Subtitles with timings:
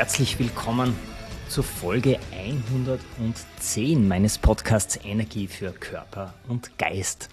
[0.00, 0.96] Herzlich willkommen
[1.50, 7.28] zur Folge 110 meines Podcasts Energie für Körper und Geist.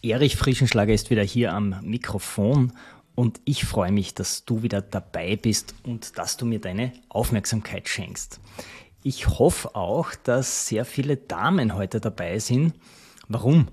[0.00, 2.74] Erich Frischenschlager ist wieder hier am Mikrofon
[3.16, 7.88] und ich freue mich, dass du wieder dabei bist und dass du mir deine Aufmerksamkeit
[7.88, 8.38] schenkst.
[9.02, 12.72] Ich hoffe auch, dass sehr viele Damen heute dabei sind.
[13.26, 13.66] Warum?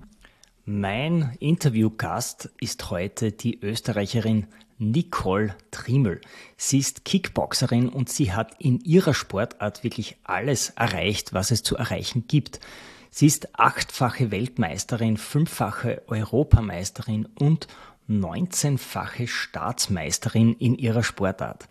[0.64, 4.48] Mein Interviewgast ist heute die Österreicherin
[4.78, 6.20] Nicole Trimmel.
[6.56, 11.76] Sie ist Kickboxerin und sie hat in ihrer Sportart wirklich alles erreicht, was es zu
[11.76, 12.60] erreichen gibt.
[13.10, 17.66] Sie ist achtfache Weltmeisterin, fünffache Europameisterin und
[18.08, 21.68] 19-fache Staatsmeisterin in ihrer Sportart.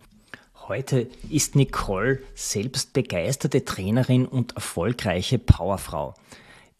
[0.68, 6.14] Heute ist Nicole selbst begeisterte Trainerin und erfolgreiche Powerfrau.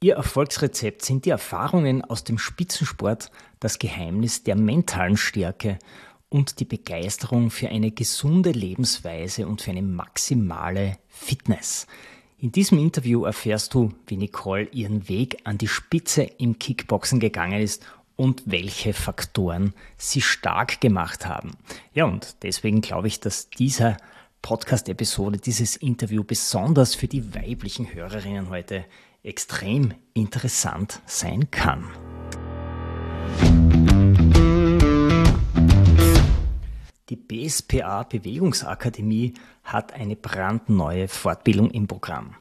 [0.00, 5.78] Ihr Erfolgsrezept sind die Erfahrungen aus dem Spitzensport, das Geheimnis der mentalen Stärke
[6.28, 11.86] und die Begeisterung für eine gesunde Lebensweise und für eine maximale Fitness.
[12.38, 17.60] In diesem Interview erfährst du, wie Nicole ihren Weg an die Spitze im Kickboxen gegangen
[17.60, 17.84] ist
[18.14, 21.52] und welche Faktoren sie stark gemacht haben.
[21.94, 23.96] Ja, und deswegen glaube ich, dass dieser
[24.42, 28.84] Podcast-Episode, dieses Interview besonders für die weiblichen Hörerinnen heute
[29.22, 31.84] extrem interessant sein kann.
[37.08, 39.32] Die BSPA Bewegungsakademie
[39.64, 42.34] hat eine brandneue Fortbildung im Programm.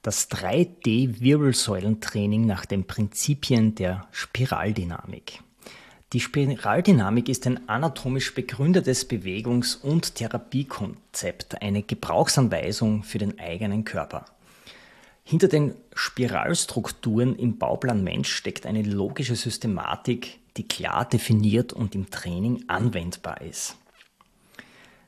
[0.00, 5.42] Das 3D-Wirbelsäulentraining nach den Prinzipien der Spiraldynamik.
[6.14, 14.24] Die Spiraldynamik ist ein anatomisch begründetes Bewegungs- und Therapiekonzept, eine Gebrauchsanweisung für den eigenen Körper.
[15.22, 22.08] Hinter den Spiralstrukturen im Bauplan Mensch steckt eine logische Systematik, die klar definiert und im
[22.08, 23.76] Training anwendbar ist.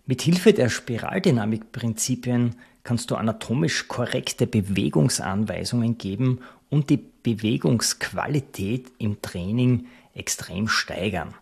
[0.08, 9.86] Mit Hilfe der Spiraldynamikprinzipien kannst du anatomisch korrekte Bewegungsanweisungen geben und die Bewegungsqualität im Training
[10.14, 11.34] extrem steigern.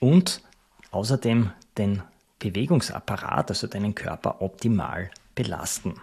[0.00, 0.42] Und
[0.90, 2.02] außerdem den
[2.40, 5.94] Bewegungsapparat, also deinen Körper optimal belasten.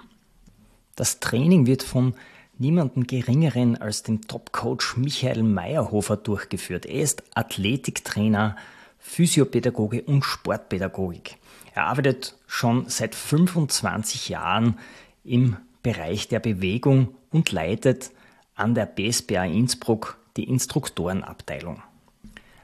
[0.96, 2.14] Das Training wird von
[2.58, 6.86] niemandem geringeren als dem Top-Coach Michael Meyerhofer durchgeführt.
[6.86, 8.56] Er ist Athletiktrainer,
[8.98, 11.38] Physiopädagoge und Sportpädagogik.
[11.76, 14.80] Er arbeitet schon seit 25 Jahren
[15.26, 18.12] im Bereich der Bewegung und leitet
[18.56, 21.84] an der BSBA Innsbruck die Instruktorenabteilung.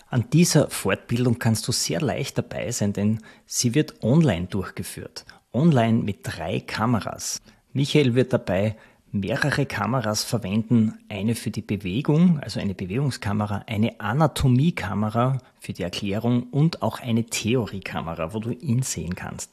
[0.08, 5.26] An dieser Fortbildung kannst du sehr leicht dabei sein, denn sie wird online durchgeführt.
[5.52, 7.42] Online mit drei Kameras.
[7.74, 8.78] Michael wird dabei
[9.12, 16.44] mehrere Kameras verwenden, eine für die Bewegung, also eine Bewegungskamera, eine Anatomiekamera für die Erklärung
[16.44, 19.52] und auch eine Theoriekamera, wo du ihn sehen kannst.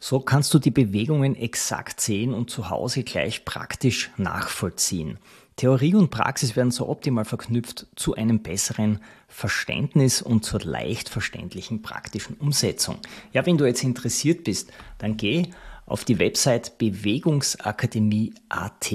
[0.00, 5.18] So kannst du die Bewegungen exakt sehen und zu Hause gleich praktisch nachvollziehen.
[5.56, 11.80] Theorie und Praxis werden so optimal verknüpft zu einem besseren Verständnis und zur leicht verständlichen
[11.80, 12.98] praktischen Umsetzung.
[13.32, 15.46] Ja, wenn du jetzt interessiert bist, dann geh
[15.86, 18.94] auf die Website Bewegungsakademie.at.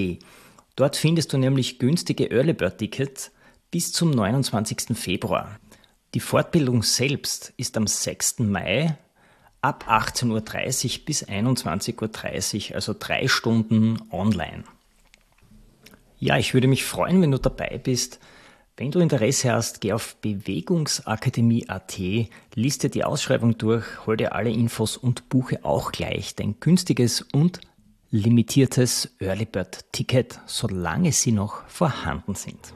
[0.76, 3.32] Dort findest du nämlich günstige Early Bird Tickets
[3.72, 4.98] bis zum 29.
[4.98, 5.60] Februar.
[6.14, 8.40] Die Fortbildung selbst ist am 6.
[8.40, 8.98] Mai
[9.62, 14.64] ab 18.30 Uhr bis 21.30 Uhr, also drei Stunden online.
[16.18, 18.20] Ja, ich würde mich freuen, wenn du dabei bist.
[18.80, 22.00] Wenn du Interesse hast, geh auf bewegungsakademie.at,
[22.56, 27.60] liste die Ausschreibung durch, hol dir alle Infos und buche auch gleich dein günstiges und
[28.10, 32.74] limitiertes Early Bird Ticket, solange sie noch vorhanden sind.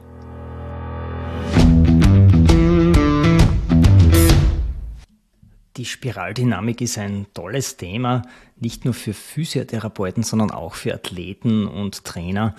[5.76, 8.22] Die Spiraldynamik ist ein tolles Thema,
[8.60, 12.54] nicht nur für Physiotherapeuten, sondern auch für Athleten und Trainer,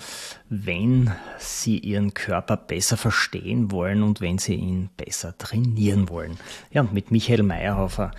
[0.50, 6.36] wenn sie ihren Körper besser verstehen wollen und wenn sie ihn besser trainieren wollen.
[6.70, 8.10] Ja, und mit Michael Meyerhofer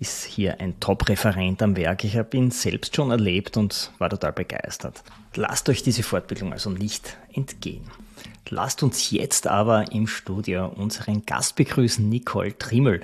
[0.00, 2.02] ist hier ein Top-Referent am Werk.
[2.02, 5.04] Ich habe ihn selbst schon erlebt und war total begeistert.
[5.36, 7.84] Lasst euch diese Fortbildung also nicht entgehen.
[8.48, 13.00] Lasst uns jetzt aber im Studio unseren Gast begrüßen, Nicole Trimmel.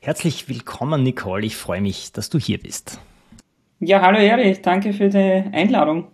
[0.00, 1.46] Herzlich willkommen, Nicole.
[1.46, 3.00] Ich freue mich, dass du hier bist.
[3.78, 4.60] Ja, hallo Erich.
[4.60, 5.18] Danke für die
[5.52, 6.08] Einladung.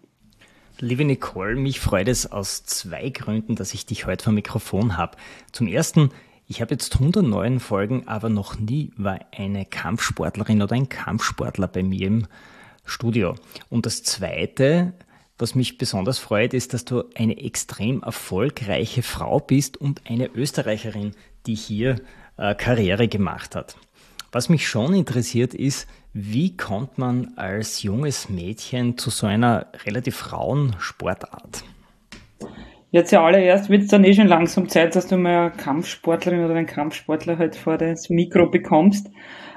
[0.78, 5.16] Liebe Nicole, mich freut es aus zwei Gründen, dass ich dich heute vor Mikrofon habe.
[5.50, 6.10] Zum ersten,
[6.46, 11.82] ich habe jetzt 109 Folgen, aber noch nie war eine Kampfsportlerin oder ein Kampfsportler bei
[11.82, 12.26] mir im
[12.84, 13.34] Studio.
[13.68, 14.92] Und das zweite,
[15.38, 21.12] was mich besonders freut, ist, dass du eine extrem erfolgreiche Frau bist und eine Österreicherin,
[21.46, 21.96] die hier
[22.38, 23.76] äh, Karriere gemacht hat.
[24.32, 30.32] Was mich schon interessiert ist, wie kommt man als junges Mädchen zu so einer relativ
[30.32, 31.62] rauen Sportart?
[32.90, 36.44] Jetzt ja allererst wird es dann eh schon langsam Zeit, dass du mal eine Kampfsportlerin
[36.44, 39.10] oder einen Kampfsportler halt vor das Mikro bekommst.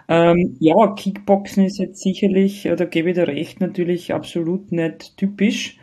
[0.10, 5.78] Ähm, ja, Kickboxen ist jetzt sicherlich, da gebe ich dir recht, natürlich absolut nicht typisch.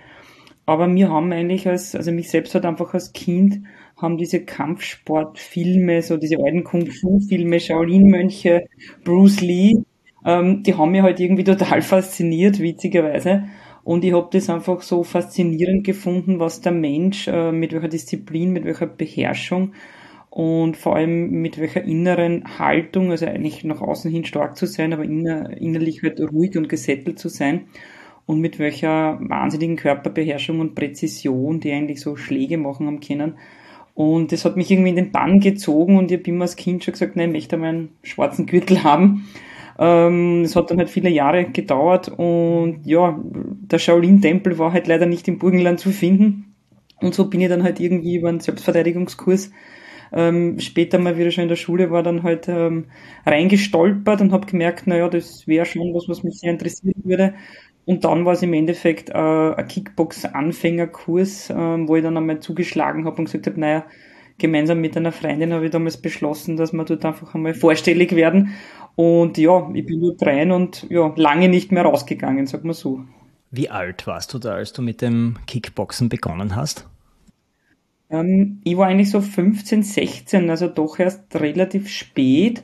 [0.66, 3.60] Aber wir haben eigentlich als, also mich selbst hat einfach als Kind,
[3.96, 8.66] haben diese Kampfsportfilme, so diese alten Kung-Fu-Filme, Shaolin-Mönche,
[9.04, 9.74] Bruce Lee,
[10.24, 13.44] ähm, die haben mich halt irgendwie total fasziniert, witzigerweise.
[13.84, 18.52] Und ich habe das einfach so faszinierend gefunden, was der Mensch äh, mit welcher Disziplin,
[18.52, 19.72] mit welcher Beherrschung
[20.36, 24.92] und vor allem mit welcher inneren Haltung, also eigentlich nach außen hin stark zu sein,
[24.92, 27.68] aber inner, innerlich halt ruhig und gesettelt zu sein
[28.26, 33.38] und mit welcher wahnsinnigen Körperbeherrschung und Präzision die eigentlich so Schläge machen am können.
[33.94, 36.84] Und das hat mich irgendwie in den Bann gezogen und ich habe immer als Kind
[36.84, 39.26] schon gesagt, nein, ich möchte mal einen schwarzen Gürtel haben.
[39.78, 45.06] Ähm, es hat dann halt viele Jahre gedauert und ja, der Shaolin-Tempel war halt leider
[45.06, 46.52] nicht im Burgenland zu finden.
[47.00, 49.50] Und so bin ich dann halt irgendwie über einen Selbstverteidigungskurs
[50.16, 52.86] ähm, später mal wieder schon in der Schule war, dann halt ähm,
[53.26, 57.34] reingestolpert und habe gemerkt, naja, das wäre schon was, was mich sehr interessieren würde.
[57.84, 63.04] Und dann war es im Endeffekt äh, ein Kickbox-Anfängerkurs, ähm, wo ich dann einmal zugeschlagen
[63.04, 63.84] habe und gesagt habe, naja,
[64.38, 68.54] gemeinsam mit einer Freundin habe ich damals beschlossen, dass wir dort einfach einmal vorstellig werden.
[68.96, 73.02] Und ja, ich bin dort rein und ja, lange nicht mehr rausgegangen, sag mal so.
[73.50, 76.88] Wie alt warst du da, als du mit dem Kickboxen begonnen hast?
[78.20, 82.62] Ähm, ich war eigentlich so 15, 16, also doch erst relativ spät.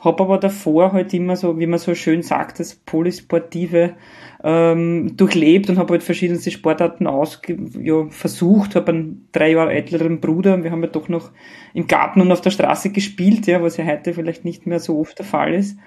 [0.00, 3.96] Habe aber davor halt immer so, wie man so schön sagt, das Polysportive
[4.42, 10.20] ähm, durchlebt und habe halt verschiedenste Sportarten ausge ja, versucht, habe einen drei Jahre älteren
[10.20, 11.30] Bruder und wir haben ja doch noch
[11.74, 14.98] im Garten und auf der Straße gespielt, ja, was ja heute vielleicht nicht mehr so
[14.98, 15.78] oft der Fall ist.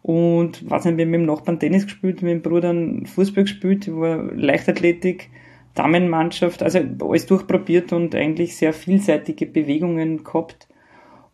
[0.00, 2.74] Und weiß nicht, wir haben mit dem Nachbarn Tennis gespielt, mit dem Bruder
[3.04, 5.28] Fußball gespielt, war Leichtathletik,
[5.78, 10.68] Damenmannschaft, also alles durchprobiert und eigentlich sehr vielseitige Bewegungen gehabt.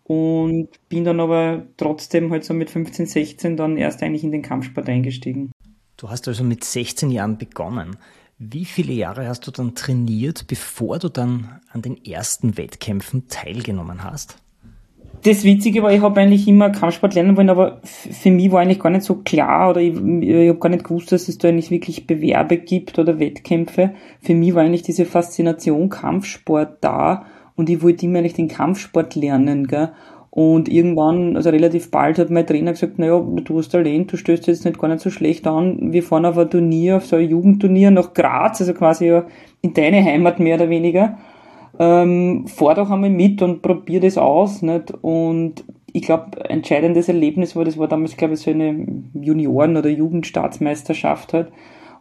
[0.05, 4.43] Und bin dann aber trotzdem halt so mit 15, 16 dann erst eigentlich in den
[4.43, 5.51] Kampfsport eingestiegen.
[5.97, 7.97] Du hast also mit 16 Jahren begonnen.
[8.39, 14.05] Wie viele Jahre hast du dann trainiert, bevor du dann an den ersten Wettkämpfen teilgenommen
[14.05, 14.37] hast?
[15.25, 18.79] Das Witzige war, ich habe eigentlich immer Kampfsport lernen wollen, aber für mich war eigentlich
[18.79, 21.71] gar nicht so klar oder ich, ich habe gar nicht gewusst, dass es da eigentlich
[21.71, 23.95] wirklich Bewerbe gibt oder Wettkämpfe.
[24.21, 27.25] Für mich war eigentlich diese Faszination Kampfsport da
[27.57, 29.67] und ich wollte immer eigentlich den Kampfsport lernen.
[29.67, 29.93] Gell?
[30.29, 34.47] Und irgendwann, also relativ bald, hat mein Trainer gesagt, naja, du hast Talent, du stößt
[34.47, 35.91] jetzt nicht gar nicht so schlecht an.
[35.91, 39.23] Wir fahren auf ein Turnier, auf so ein Jugendturnier nach Graz, also quasi
[39.63, 41.17] in deine Heimat mehr oder weniger.
[41.79, 44.63] Ähm, fahr doch einmal mit und probier das aus.
[44.63, 44.93] Nicht?
[45.03, 49.89] Und ich glaube, entscheidendes Erlebnis war, das war damals, glaube ich, so eine Junioren- oder
[49.89, 51.53] Jugendstaatsmeisterschaft halt.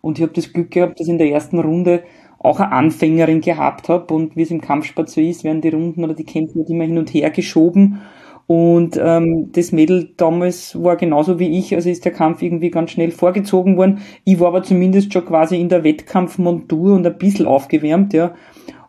[0.01, 2.03] Und ich habe das Glück gehabt, dass in der ersten Runde
[2.39, 4.13] auch eine Anfängerin gehabt habe.
[4.13, 6.83] Und wie es im Kampfsport so ist, werden die Runden oder die Kämpfe halt immer
[6.83, 8.01] hin und her geschoben.
[8.45, 12.91] Und ähm, das Mädel damals war genauso wie ich, also ist der Kampf irgendwie ganz
[12.91, 13.99] schnell vorgezogen worden.
[14.25, 18.33] Ich war aber zumindest schon quasi in der Wettkampfmontur und ein bisschen aufgewärmt, ja.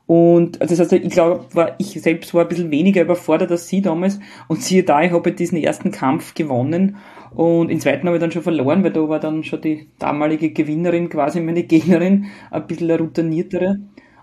[0.07, 1.47] Und also das heißt, ich glaube,
[1.79, 4.21] ich selbst war ein bisschen weniger überfordert als sie damals.
[4.49, 6.97] Und siehe da, ich habe diesen ersten Kampf gewonnen.
[7.35, 10.51] Und im zweiten habe ich dann schon verloren, weil da war dann schon die damalige
[10.51, 13.79] Gewinnerin quasi meine Gegnerin, ein bisschen eine routiniertere.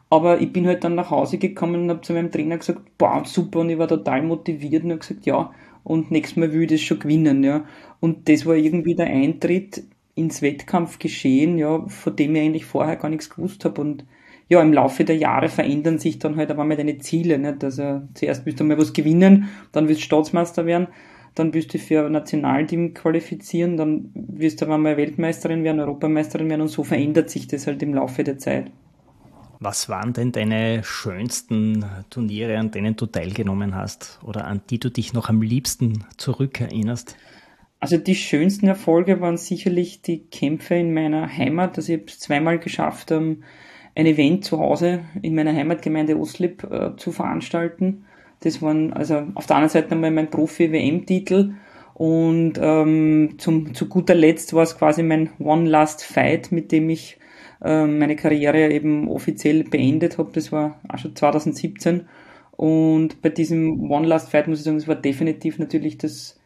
[0.09, 3.23] Aber ich bin halt dann nach Hause gekommen und habe zu meinem Trainer gesagt, boah,
[3.25, 5.51] super, und ich war total motiviert und habe gesagt, ja,
[5.83, 7.65] und nächstes Mal will ich das schon gewinnen, ja.
[7.99, 9.83] Und das war irgendwie der Eintritt
[10.15, 13.81] ins Wettkampfgeschehen, ja, von dem ich eigentlich vorher gar nichts gewusst habe.
[13.81, 14.05] Und
[14.51, 17.63] ja, im Laufe der Jahre verändern sich dann halt aber mal deine Ziele, nicht?
[17.63, 20.87] Also zuerst willst du mal was gewinnen, dann willst du Staatsmeister werden,
[21.35, 26.49] dann willst du für ein Nationalteam qualifizieren, dann wirst du aber mal Weltmeisterin werden, Europameisterin
[26.49, 28.69] werden und so verändert sich das halt im Laufe der Zeit.
[29.61, 34.89] Was waren denn deine schönsten Turniere, an denen du teilgenommen hast oder an die du
[34.89, 37.15] dich noch am liebsten zurückerinnerst?
[37.79, 41.77] Also die schönsten Erfolge waren sicherlich die Kämpfe in meiner Heimat.
[41.77, 43.43] Also ich habe es zweimal geschafft, um,
[43.95, 48.05] ein Event zu Hause in meiner Heimatgemeinde Oslip äh, zu veranstalten.
[48.41, 51.53] Das waren also auf der anderen Seite einmal mein Profi-WM-Titel
[51.93, 56.89] und ähm, zum, zu guter Letzt war es quasi mein One Last Fight, mit dem
[56.89, 57.19] ich
[57.63, 60.31] äh, meine Karriere eben offiziell beendet habe.
[60.33, 62.07] Das war auch schon 2017.
[62.51, 66.39] Und bei diesem One Last Fight muss ich sagen, das war definitiv natürlich das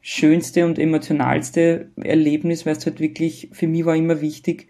[0.00, 4.68] schönste und emotionalste Erlebnis, weil es halt wirklich, für mich war immer wichtig,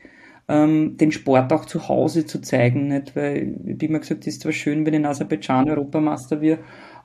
[0.48, 3.16] ähm, den Sport auch zu Hause zu zeigen, nicht?
[3.16, 6.60] Weil, wie immer gesagt, ist zwar schön, wenn in Aserbaidschan Europameister wird,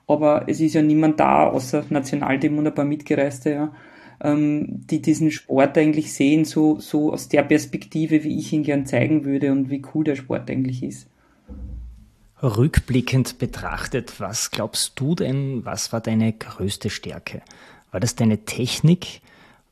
[0.06, 3.72] aber es ist ja niemand da, außer Nationalteam und ein paar Mitgereiste, ja,
[4.20, 8.86] ähm, die diesen Sport eigentlich sehen, so, so aus der Perspektive, wie ich ihn gern
[8.86, 11.08] zeigen würde und wie cool der Sport eigentlich ist.
[12.42, 17.42] Rückblickend betrachtet, was glaubst du denn, was war deine größte Stärke?
[17.90, 19.20] War das deine Technik?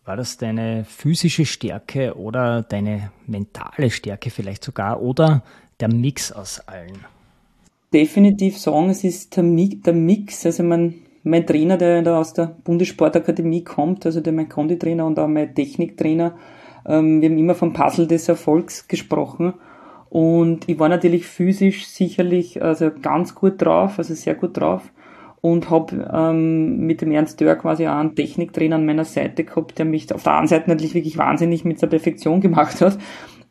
[0.07, 5.43] War das deine physische Stärke oder deine mentale Stärke vielleicht sogar oder
[5.81, 7.05] der Mix aus allen?
[7.93, 10.47] Definitiv sagen, es ist der Mix.
[10.47, 10.95] Also mein,
[11.25, 15.53] mein Trainer, der da aus der Bundessportakademie kommt, also der mein Konditrainer und auch mein
[15.53, 16.37] Techniktrainer,
[16.87, 19.55] ähm, wir haben immer vom Puzzle des Erfolgs gesprochen.
[20.09, 24.89] Und ich war natürlich physisch sicherlich also ganz gut drauf, also sehr gut drauf
[25.51, 29.79] und habe ähm, mit dem Ernst Dörr quasi auch einen Techniktrainer an meiner Seite gehabt,
[29.79, 32.99] der mich auf der einen Seite natürlich wirklich wahnsinnig mit der Perfektion gemacht hat,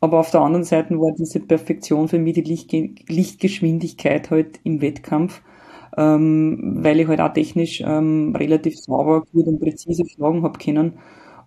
[0.02, 4.82] aber auf der anderen Seite war diese Perfektion für mich die Lichtge Lichtgeschwindigkeit halt im
[4.82, 5.42] Wettkampf,
[5.98, 10.94] ähm, weil ich halt auch technisch ähm, relativ sauber, gut und präzise schlagen habe können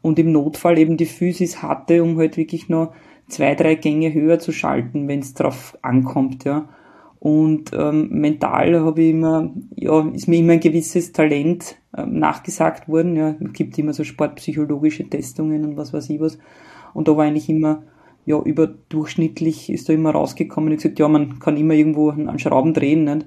[0.00, 2.94] und im Notfall eben die Physis hatte, um halt wirklich noch
[3.28, 6.68] zwei, drei Gänge höher zu schalten, wenn es drauf ankommt, ja.
[7.20, 12.88] Und ähm, mental habe ich immer, ja, ist mir immer ein gewisses Talent ähm, nachgesagt
[12.88, 13.16] worden.
[13.16, 16.38] Ja, es gibt immer so sportpsychologische Testungen und was weiß ich was.
[16.94, 17.82] Und da war eigentlich immer,
[18.24, 20.72] ja, überdurchschnittlich ist da immer rausgekommen.
[20.72, 23.26] Ich gesagt, ja, man kann immer irgendwo an Schrauben drehen, nicht?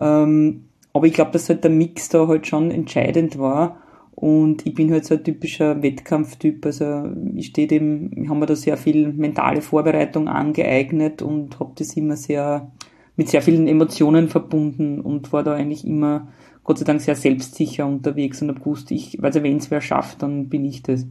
[0.00, 3.76] Ähm, aber ich glaube, dass halt der Mix da halt schon entscheidend war.
[4.16, 6.66] Und ich bin halt so ein typischer Wettkampftyp.
[6.66, 7.04] Also
[7.36, 11.96] ich stehe dem, ich habe mir da sehr viel mentale Vorbereitung angeeignet und habe das
[11.96, 12.72] immer sehr
[13.18, 16.28] mit sehr vielen Emotionen verbunden und war da eigentlich immer,
[16.62, 20.22] Gott sei Dank, sehr selbstsicher unterwegs und habe gewusst, ich, also wenn es wer schafft,
[20.22, 21.04] dann bin ich das.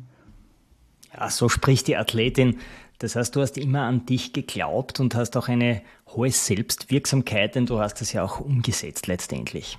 [1.13, 2.59] Ja, so spricht die Athletin.
[2.99, 7.65] Das heißt, du hast immer an dich geglaubt und hast auch eine hohe Selbstwirksamkeit, denn
[7.65, 9.77] du hast das ja auch umgesetzt letztendlich.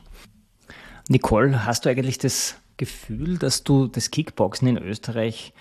[1.08, 5.54] Nicole, hast du eigentlich das Gefühl, dass du das Kickboxen in Österreich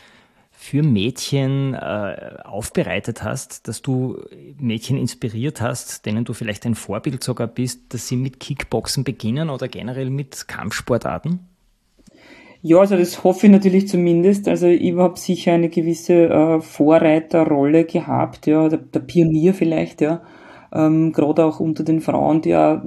[0.60, 4.18] für Mädchen äh, aufbereitet hast, dass du
[4.60, 9.52] Mädchen inspiriert hast, denen du vielleicht ein Vorbild sogar bist, dass sie mit Kickboxen beginnen
[9.52, 11.42] oder generell mit Kampfsportarten?
[12.64, 14.48] Ja, also das hoffe ich natürlich zumindest.
[14.48, 20.24] Also ich habe sicher eine gewisse äh, Vorreiterrolle gehabt, ja, der, der Pionier vielleicht, ja.
[20.74, 22.84] Ähm, gerade auch unter den Frauen, die ja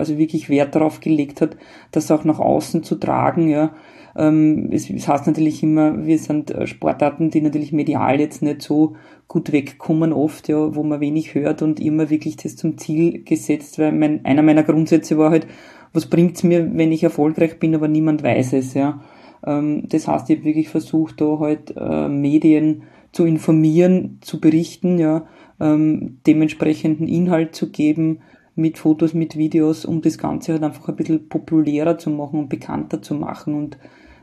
[0.00, 1.56] also wirklich Wert darauf gelegt hat,
[1.92, 3.70] das auch nach außen zu tragen, ja.
[4.16, 8.62] Ähm, es, es heißt natürlich immer, wir sind äh, Sportarten, die natürlich medial jetzt nicht
[8.62, 8.94] so
[9.28, 13.78] gut wegkommen oft, ja, wo man wenig hört und immer wirklich das zum Ziel gesetzt,
[13.78, 15.46] weil mein, einer meiner Grundsätze war halt,
[15.92, 19.02] was bringt's mir, wenn ich erfolgreich bin, aber niemand weiß es, ja.
[19.46, 24.98] Ähm, das heißt, ich habe wirklich versucht, da halt äh, Medien zu informieren, zu berichten,
[24.98, 25.26] ja,
[25.60, 28.18] ähm, dementsprechenden Inhalt zu geben,
[28.54, 32.48] mit Fotos, mit Videos, um das Ganze halt einfach ein bisschen populärer zu machen und
[32.48, 33.54] bekannter zu machen.
[33.54, 33.78] Und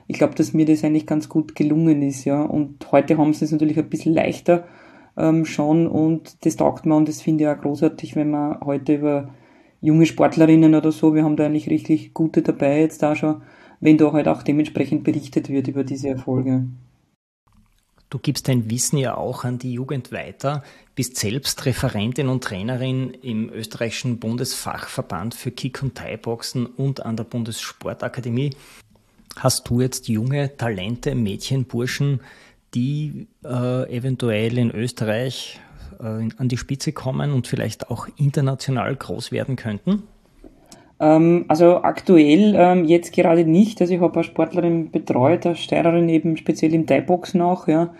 [0.10, 2.42] ich glaube, dass mir das eigentlich ganz gut gelungen ist, ja.
[2.42, 4.68] Und heute haben sie es natürlich ein bisschen leichter
[5.16, 8.96] ähm, schon und das taugt mir und das finde ich auch großartig, wenn man heute
[8.96, 9.30] über
[9.82, 13.44] junge Sportlerinnen oder so, wir haben da eigentlich richtig gute dabei jetzt da schon,
[13.82, 16.66] wenn da halt auch dementsprechend berichtet wird über diese Erfolge.
[18.10, 20.64] Du gibst dein Wissen ja auch an die Jugend weiter,
[20.96, 27.26] bist selbst Referentin und Trainerin im österreichischen Bundesfachverband für Kick- und Thai-Boxen und an der
[27.26, 28.56] Bundessportakademie.
[29.40, 32.20] Hast du jetzt junge Talente, Mädchen, Burschen,
[32.74, 35.62] die äh, eventuell in Österreich
[36.02, 40.04] äh, an die Spitze kommen und vielleicht auch international groß werden könnten?
[41.00, 43.80] Ähm, also aktuell ähm, jetzt gerade nicht.
[43.80, 47.94] Also ich habe eine Sportlerin betreut, eine Steirerin eben speziell im Thai-Boxen auch, ja.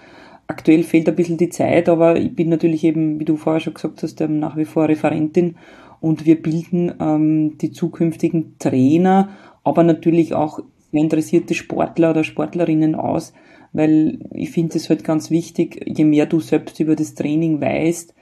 [0.48, 3.76] Aktuell fehlt ein bisschen die Zeit, aber ich bin natürlich eben, wie du vorher schon
[3.76, 5.56] gesagt hast, ähm, nach wie vor Referentin
[6.02, 9.30] und wir bilden ähm, die zukünftigen Trainer,
[9.64, 10.60] aber natürlich auch
[10.92, 13.34] sehr interessierte Sportler oder Sportlerinnen aus,
[13.74, 18.14] weil ich finde es halt ganz wichtig, je mehr du selbst über das Training weißt,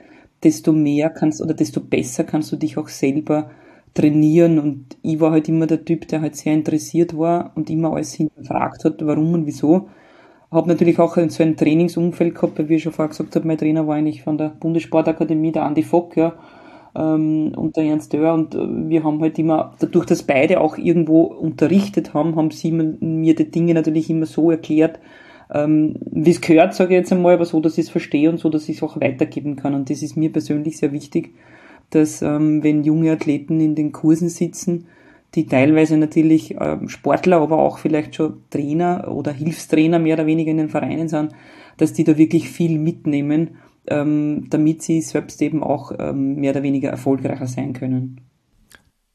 [0.42, 3.50] desto mehr kannst oder desto besser kannst du dich auch selber
[3.94, 7.92] trainieren und ich war halt immer der Typ, der halt sehr interessiert war und immer
[7.92, 9.88] alles hinterfragt hat, warum und wieso.
[10.50, 13.58] Habe natürlich auch so ein Trainingsumfeld gehabt, weil wie ich schon vorher gesagt habe, mein
[13.58, 16.34] Trainer war eigentlich von der Bundessportakademie, der Andi Fock, ja,
[16.98, 20.76] ähm, und der Ernst Dörr und äh, wir haben halt immer, dadurch, dass beide auch
[20.76, 24.98] irgendwo unterrichtet haben, haben sie mir die Dinge natürlich immer so erklärt,
[25.54, 28.38] ähm, wie es gehört, sage ich jetzt einmal, aber so, dass ich es verstehe und
[28.38, 29.74] so, dass ich es auch weitergeben kann.
[29.74, 31.34] Und das ist mir persönlich sehr wichtig,
[31.90, 34.86] dass ähm, wenn junge Athleten in den Kursen sitzen,
[35.34, 40.50] die teilweise natürlich ähm, Sportler, aber auch vielleicht schon Trainer oder Hilfstrainer mehr oder weniger
[40.50, 41.32] in den Vereinen sind,
[41.76, 43.56] dass die da wirklich viel mitnehmen,
[43.90, 48.20] ähm, damit sie selbst eben auch ähm, mehr oder weniger erfolgreicher sein können.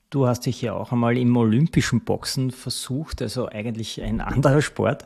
[0.10, 5.06] Du hast dich ja auch einmal im olympischen Boxen versucht, also eigentlich ein anderer Sport.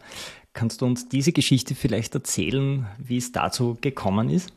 [0.53, 4.51] Kannst du uns diese Geschichte vielleicht erzählen, wie es dazu gekommen ist?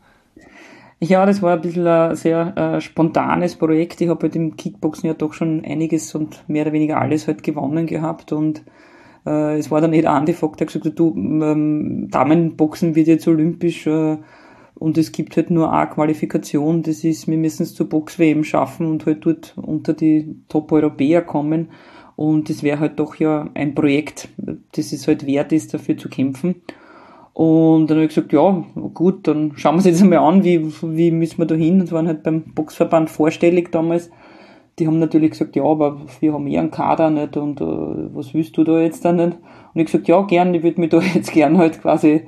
[0.99, 4.01] Ja, das war ein bisschen ein sehr äh, spontanes Projekt.
[4.01, 7.43] Ich habe halt im Kickboxen ja doch schon einiges und mehr oder weniger alles halt
[7.43, 8.63] gewonnen gehabt und
[9.27, 13.29] äh, es war dann nicht Andi Vogt, der gesagt hat, du, ähm, Damenboxen wird jetzt
[13.29, 14.19] olympisch äh,
[14.81, 18.87] und es gibt halt nur eine Qualifikation, das ist, wir müssen es zur Box-WM schaffen
[18.87, 21.69] und halt dort unter die Top-Europäer kommen.
[22.17, 26.09] Und es wäre halt doch ja ein Projekt, das es halt wert ist, dafür zu
[26.09, 26.63] kämpfen.
[27.35, 30.65] Und dann habe ich gesagt, ja, gut, dann schauen wir uns jetzt einmal an, wie,
[30.83, 31.83] wie müssen wir da hin.
[31.83, 34.11] Und waren halt beim Boxverband vorstellig damals.
[34.79, 38.33] Die haben natürlich gesagt, ja, aber wir haben eh einen Kader nicht und äh, was
[38.33, 39.37] willst du da jetzt dann nicht?
[39.75, 42.23] Und ich gesagt, ja, gern, ich würde mich da jetzt gern halt quasi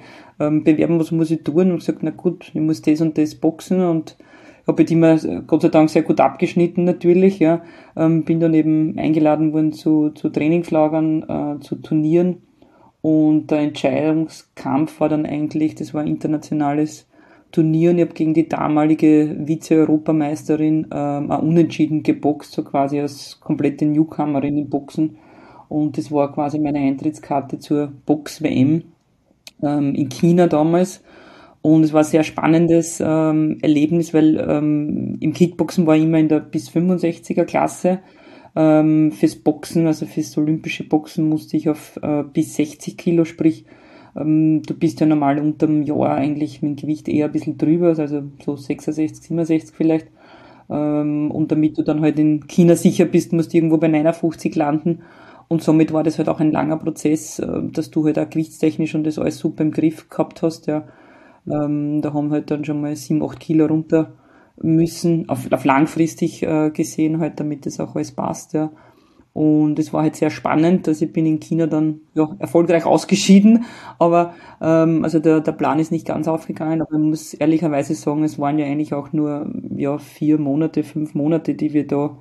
[0.46, 1.70] ähm, bewerben, was muss ich tun?
[1.70, 4.16] Und gesagt, na gut, ich muss das und das boxen und
[4.66, 7.62] habe halt immer Gott sei Dank sehr gut abgeschnitten natürlich, ja.
[7.96, 11.22] Ähm, bin dann eben eingeladen worden zu, zu Trainingslagern,
[11.58, 12.42] äh, zu Turnieren
[13.02, 17.08] und der Entscheidungskampf war dann eigentlich, das war ein internationales
[17.50, 23.40] Turnier und ich habe gegen die damalige Vize-Europameisterin ähm, auch unentschieden geboxt, so quasi als
[23.40, 25.18] komplette Newcomerin im Boxen.
[25.68, 28.84] Und das war quasi meine Eintrittskarte zur Box-WM
[29.62, 31.02] ähm, in China damals.
[31.62, 36.18] Und es war ein sehr spannendes ähm, Erlebnis, weil ähm, im Kickboxen war ich immer
[36.18, 38.00] in der bis 65er Klasse.
[38.54, 43.64] Ähm, fürs Boxen, also fürs olympische Boxen musste ich auf äh, bis 60 Kilo, sprich,
[44.14, 47.56] ähm, du bist ja normal unter dem Jahr eigentlich mit dem Gewicht eher ein bisschen
[47.56, 50.08] drüber, also so 66, 67 vielleicht.
[50.68, 54.54] Ähm, und damit du dann halt in China sicher bist, musst du irgendwo bei 59
[54.54, 55.00] landen.
[55.48, 58.94] Und somit war das halt auch ein langer Prozess, äh, dass du halt auch gewichtstechnisch
[58.94, 60.86] und das alles super im Griff gehabt hast, ja.
[61.46, 64.12] Ähm, da haben halt dann schon mal 7, 8 Kilo runter
[64.56, 68.70] müssen, auf, auf langfristig äh, gesehen halt, damit das auch alles passt, ja.
[69.34, 73.64] Und es war halt sehr spannend, dass ich bin in China dann ja, erfolgreich ausgeschieden,
[73.98, 78.24] aber ähm, also der, der Plan ist nicht ganz aufgegangen, aber man muss ehrlicherweise sagen,
[78.24, 82.18] es waren ja eigentlich auch nur ja, vier Monate, fünf Monate, die wir da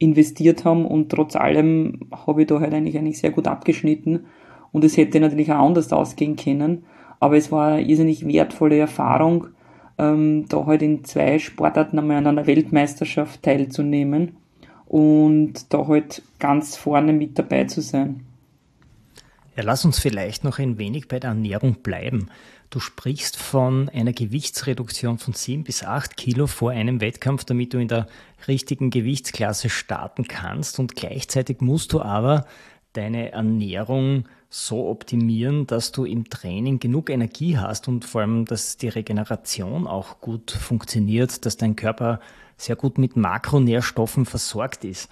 [0.00, 4.26] investiert haben und trotz allem habe ich da halt eigentlich, eigentlich sehr gut abgeschnitten
[4.72, 6.84] und es hätte natürlich auch anders ausgehen können,
[7.20, 9.48] aber es war eine irrsinnig wertvolle Erfahrung,
[9.98, 14.36] ähm, da halt in zwei Sportarten einmal an einer Weltmeisterschaft teilzunehmen
[14.86, 18.24] und da halt ganz vorne mit dabei zu sein.
[19.54, 22.28] Ja, lass uns vielleicht noch ein wenig bei der Ernährung bleiben.
[22.70, 27.78] Du sprichst von einer Gewichtsreduktion von 7 bis 8 Kilo vor einem Wettkampf, damit du
[27.78, 28.06] in der
[28.46, 30.78] richtigen Gewichtsklasse starten kannst.
[30.78, 32.46] Und gleichzeitig musst du aber
[32.92, 38.76] deine Ernährung so optimieren, dass du im Training genug Energie hast und vor allem, dass
[38.76, 42.20] die Regeneration auch gut funktioniert, dass dein Körper
[42.56, 45.10] sehr gut mit Makronährstoffen versorgt ist.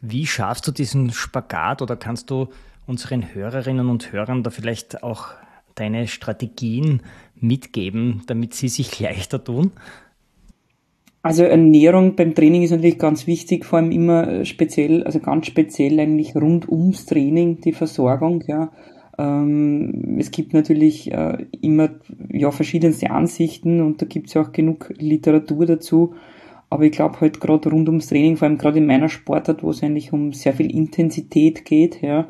[0.00, 2.48] Wie schaffst du diesen Spagat oder kannst du
[2.86, 5.28] unseren Hörerinnen und Hörern da vielleicht auch
[5.78, 7.02] deine Strategien
[7.36, 9.72] mitgeben, damit sie sich leichter tun?
[11.22, 15.46] Also Ernährung beim Training ist natürlich ganz wichtig, vor allem immer äh, speziell, also ganz
[15.46, 18.72] speziell eigentlich rund ums Training, die Versorgung, ja.
[19.18, 21.90] Ähm, es gibt natürlich äh, immer
[22.30, 26.14] ja verschiedenste Ansichten und da gibt es ja auch genug Literatur dazu.
[26.70, 29.70] Aber ich glaube halt gerade rund ums Training, vor allem gerade in meiner Sportart, wo
[29.70, 32.28] es eigentlich um sehr viel Intensität geht, ja,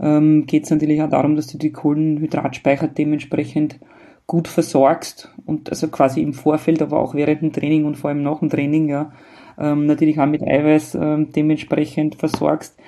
[0.00, 3.78] ähm, geht es natürlich auch darum, dass du die Kohlenhydratspeicher dementsprechend
[4.26, 8.22] gut versorgst und also quasi im Vorfeld, aber auch während dem Training und vor allem
[8.22, 9.12] nach dem Training, ja,
[9.58, 12.78] ähm, natürlich auch mit Eiweiß ähm, dementsprechend versorgst.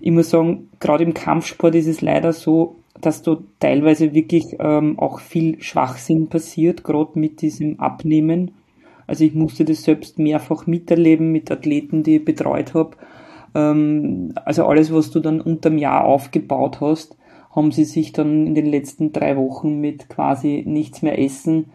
[0.00, 4.98] Ich muss sagen, gerade im Kampfsport ist es leider so, dass da teilweise wirklich ähm,
[4.98, 8.52] auch viel Schwachsinn passiert, gerade mit diesem Abnehmen.
[9.06, 12.96] Also ich musste das selbst mehrfach miterleben mit Athleten, die ich betreut habe.
[13.54, 17.16] Ähm, also alles, was du dann unterm Jahr aufgebaut hast,
[17.54, 21.66] haben sie sich dann in den letzten drei Wochen mit quasi nichts mehr essen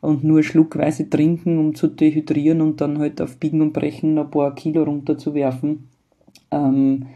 [0.00, 4.30] und nur schluckweise trinken, um zu dehydrieren und dann halt auf Biegen und Brechen ein
[4.30, 5.88] paar Kilo runterzuwerfen.
[6.50, 7.06] Ähm,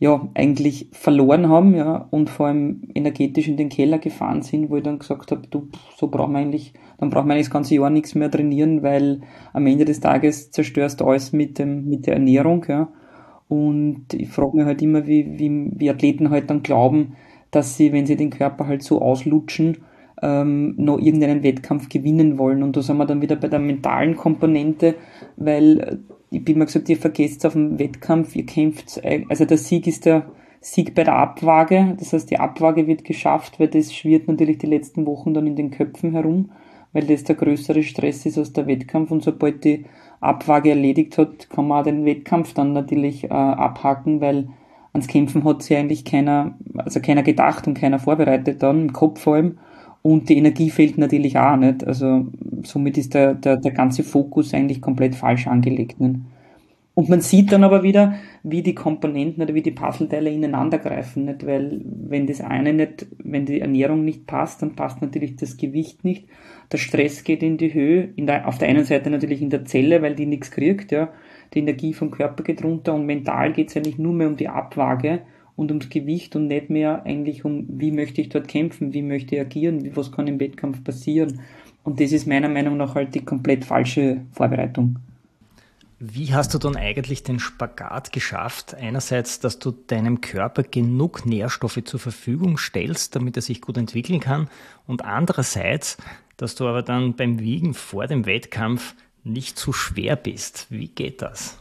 [0.00, 4.76] ja, eigentlich verloren haben, ja, und vor allem energetisch in den Keller gefahren sind, wo
[4.76, 7.76] ich dann gesagt habe, du, so brauchen wir eigentlich, dann brauchen wir eigentlich das ganze
[7.76, 9.20] Jahr nichts mehr trainieren, weil
[9.52, 12.88] am Ende des Tages zerstörst du alles mit dem, mit der Ernährung, ja.
[13.48, 17.14] Und ich frage mich halt immer, wie, wie, wie Athleten halt dann glauben,
[17.50, 19.78] dass sie, wenn sie den Körper halt so auslutschen,
[20.22, 22.62] ähm, noch irgendeinen Wettkampf gewinnen wollen.
[22.62, 24.94] Und da sind wir dann wieder bei der mentalen Komponente,
[25.36, 25.96] weil äh,
[26.30, 29.86] ich bin mir gesagt, ihr vergesst auf dem Wettkampf, ihr kämpft, äh, also der Sieg
[29.86, 30.26] ist der
[30.60, 34.66] Sieg bei der Abwaage, das heißt die Abwaage wird geschafft, weil das schwirrt natürlich die
[34.66, 36.52] letzten Wochen dann in den Köpfen herum,
[36.94, 39.84] weil das der größere Stress ist als der Wettkampf und sobald die
[40.24, 44.48] Abwaage erledigt hat, kann man auch den Wettkampf dann natürlich äh, abhaken, weil
[44.92, 49.20] ans Kämpfen hat sich eigentlich keiner, also keiner gedacht und keiner vorbereitet dann, im Kopf
[49.20, 49.58] vor allem.
[50.02, 51.86] Und die Energie fehlt natürlich auch nicht.
[51.86, 52.26] Also
[52.62, 55.98] somit ist der, der, der ganze Fokus eigentlich komplett falsch angelegt.
[56.00, 56.20] Nicht?
[56.94, 61.24] Und man sieht dann aber wieder, wie die Komponenten oder wie die Puzzleteile ineinander greifen,
[61.24, 61.44] nicht?
[61.44, 66.04] Weil wenn das eine nicht, wenn die Ernährung nicht passt, dann passt natürlich das Gewicht
[66.04, 66.26] nicht.
[66.70, 68.10] Der Stress geht in die Höhe.
[68.14, 71.12] In der, auf der einen Seite natürlich in der Zelle, weil die nichts kriegt, ja.
[71.52, 74.48] Die Energie vom Körper geht runter und mental geht es eigentlich nur mehr um die
[74.48, 75.22] Abwaage
[75.56, 79.36] und ums Gewicht und nicht mehr eigentlich um, wie möchte ich dort kämpfen, wie möchte
[79.36, 81.40] ich agieren, was kann im Wettkampf passieren.
[81.82, 84.96] Und das ist meiner Meinung nach halt die komplett falsche Vorbereitung.
[85.98, 88.74] Wie hast du dann eigentlich den Spagat geschafft?
[88.74, 94.20] Einerseits, dass du deinem Körper genug Nährstoffe zur Verfügung stellst, damit er sich gut entwickeln
[94.20, 94.48] kann,
[94.86, 95.96] und andererseits,
[96.36, 100.66] dass du aber dann beim Wiegen vor dem Wettkampf nicht zu schwer bist.
[100.68, 101.58] Wie geht das?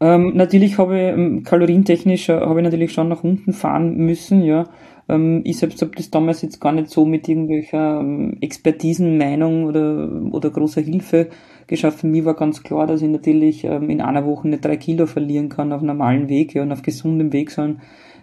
[0.00, 4.42] Ähm, natürlich habe ich ähm, kalorientechnisch äh, habe ich natürlich schon nach unten fahren müssen,
[4.42, 4.68] ja.
[5.08, 10.08] Ähm, ich selbst habe das damals jetzt gar nicht so mit irgendwelcher ähm, Expertisenmeinung oder,
[10.32, 11.28] oder großer Hilfe
[11.72, 12.00] geschafft.
[12.00, 15.06] Für mich war ganz klar, dass ich natürlich ähm, in einer Woche nicht drei Kilo
[15.06, 17.80] verlieren kann auf normalen Weg ja, und auf gesundem Weg, sondern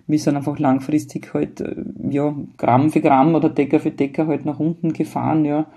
[0.07, 1.75] wir sind einfach langfristig halt, äh,
[2.09, 5.67] ja, Gramm für Gramm oder Decker für Decker halt nach unten gefahren, ja.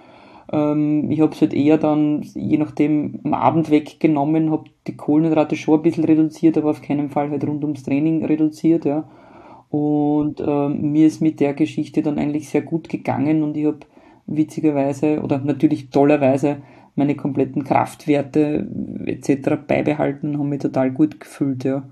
[0.53, 5.57] Ähm, ich habe es halt eher dann, je nachdem, am Abend weggenommen, habe die Kohlenhydrate
[5.57, 9.09] schon ein bisschen reduziert, aber auf keinen Fall halt rund ums Training reduziert, ja.
[9.71, 13.81] Und ähm, mir ist mit der Geschichte dann eigentlich sehr gut gegangen und ich habe
[14.27, 16.59] witzigerweise oder natürlich tollerweise
[16.95, 18.67] meine kompletten Kraftwerte
[19.07, 19.57] etc.
[19.67, 21.85] beibehalten und habe mich total gut gefühlt, ja.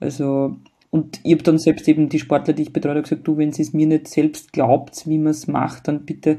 [0.00, 0.56] Also,
[0.90, 3.52] und ich habe dann selbst eben die Sportler, die ich betreut habe, gesagt, du, wenn
[3.52, 6.38] sie es mir nicht selbst glaubt, wie man es macht, dann bitte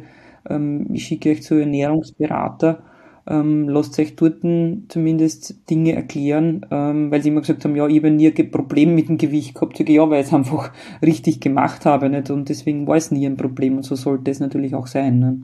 [0.49, 2.83] ähm, ich schicke euch zu Ernährungsberater,
[3.27, 7.97] ähm, lasst euch dort zumindest Dinge erklären, ähm, weil sie immer gesagt haben, ja, ich
[7.97, 9.77] habe nie ein Problem mit dem Gewicht gehabt.
[9.77, 10.71] Sage, ja, weil ich es einfach
[11.01, 12.31] richtig gemacht habe nicht?
[12.31, 15.19] und deswegen war es nie ein Problem und so sollte es natürlich auch sein.
[15.19, 15.41] Ne?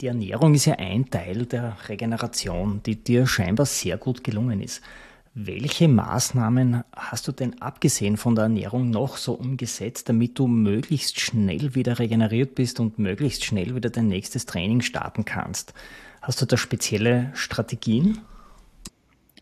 [0.00, 4.80] Die Ernährung ist ja ein Teil der Regeneration, die dir scheinbar sehr gut gelungen ist.
[5.34, 11.18] Welche Maßnahmen hast du denn abgesehen von der Ernährung noch so umgesetzt, damit du möglichst
[11.18, 15.74] schnell wieder regeneriert bist und möglichst schnell wieder dein nächstes Training starten kannst?
[16.22, 18.18] Hast du da spezielle Strategien?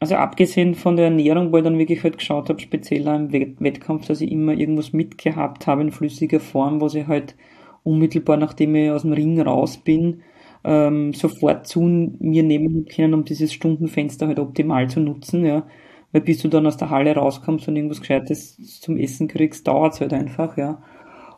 [0.00, 4.06] Also abgesehen von der Ernährung, wo ich dann wirklich halt geschaut habe, speziell im Wettkampf,
[4.06, 7.34] dass ich immer irgendwas mitgehabt habe in flüssiger Form, was ich halt
[7.82, 10.22] unmittelbar nachdem ich aus dem Ring raus bin,
[10.66, 15.66] ähm, sofort zu mir nehmen können, um dieses Stundenfenster halt optimal zu nutzen, ja.
[16.12, 19.94] Weil bis du dann aus der Halle rauskommst und irgendwas Gescheites zum Essen kriegst, dauert
[19.94, 20.82] es halt einfach, ja.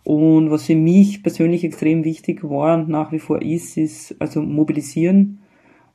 [0.03, 4.41] Und was für mich persönlich extrem wichtig war und nach wie vor ist, ist also
[4.41, 5.41] mobilisieren.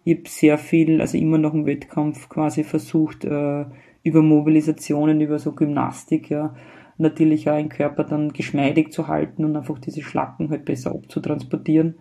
[0.04, 3.66] Ich habe sehr viel, also immer noch im Wettkampf quasi versucht, äh,
[4.04, 6.54] über Mobilisationen, über so Gymnastik, ja,
[6.98, 11.96] natürlich auch den Körper dann geschmeidig zu halten und einfach diese Schlacken halt besser abzutransportieren.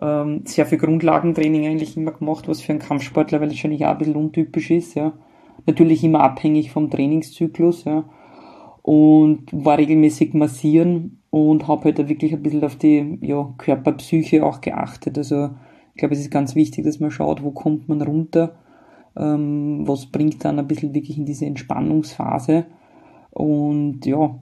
[0.00, 4.16] Ähm, sehr viel Grundlagentraining eigentlich immer gemacht, was für einen Kampfsportler wahrscheinlich auch ein bisschen
[4.16, 5.12] untypisch ist, ja
[5.66, 8.04] natürlich immer abhängig vom Trainingszyklus, ja.
[8.82, 14.60] Und war regelmäßig massieren und habe halt wirklich ein bisschen auf die ja, Körperpsyche auch
[14.60, 15.16] geachtet.
[15.16, 15.50] Also
[15.94, 18.56] ich glaube, es ist ganz wichtig, dass man schaut, wo kommt man runter,
[19.16, 22.66] ähm, was bringt dann ein bisschen wirklich in diese Entspannungsphase.
[23.30, 24.36] Und ja,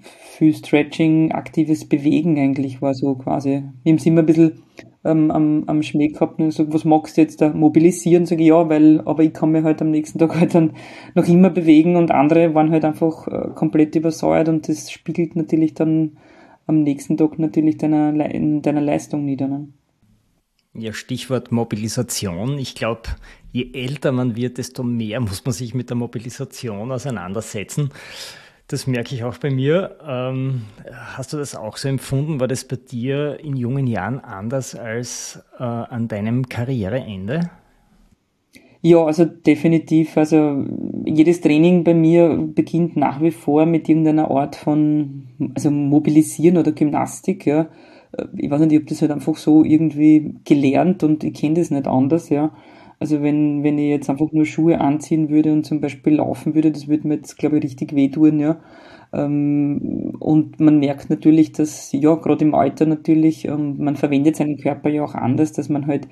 [0.00, 3.64] viel Stretching, aktives Bewegen eigentlich war so quasi.
[3.82, 4.62] Wir haben es immer ein bisschen
[5.04, 8.26] ähm, am, am Schmäh gehabt und gesagt, was magst du jetzt da mobilisieren?
[8.26, 10.72] Sage ich, ja, weil, aber ich kann mich halt am nächsten Tag halt dann
[11.14, 15.74] noch immer bewegen und andere waren halt einfach äh, komplett übersäuert und das spiegelt natürlich
[15.74, 16.18] dann
[16.66, 19.48] am nächsten Tag natürlich deiner, in deiner Leistung nieder.
[19.48, 19.68] Ne?
[20.74, 22.58] Ja, Stichwort Mobilisation.
[22.58, 23.02] Ich glaube,
[23.50, 27.90] je älter man wird, desto mehr muss man sich mit der Mobilisation auseinandersetzen.
[28.70, 29.96] Das merke ich auch bei mir.
[30.06, 30.62] Ähm,
[31.16, 32.38] hast du das auch so empfunden?
[32.38, 37.50] War das bei dir in jungen Jahren anders als äh, an deinem Karriereende?
[38.80, 40.16] Ja, also definitiv.
[40.16, 40.64] Also
[41.04, 45.24] jedes Training bei mir beginnt nach wie vor mit irgendeiner Art von
[45.56, 47.46] also Mobilisieren oder Gymnastik.
[47.46, 47.70] Ja.
[48.36, 51.72] Ich weiß nicht, ich habe das halt einfach so irgendwie gelernt und ich kenne das
[51.72, 52.28] nicht anders.
[52.28, 52.52] Ja.
[53.00, 56.70] Also wenn, wenn ich jetzt einfach nur Schuhe anziehen würde und zum Beispiel laufen würde,
[56.70, 58.38] das würde mir jetzt, glaube ich, richtig wehtun.
[58.38, 58.60] Ja.
[59.12, 64.58] Ähm, und man merkt natürlich, dass, ja, gerade im Alter natürlich, ähm, man verwendet seinen
[64.58, 66.08] Körper ja auch anders, dass man halt